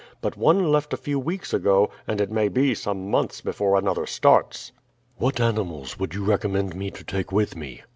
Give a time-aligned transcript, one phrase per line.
[0.19, 4.07] But one left a few weeks ago, and it may be some months before another
[4.07, 4.71] starts."
[5.17, 7.83] "What animals would you recommend me to take with me?"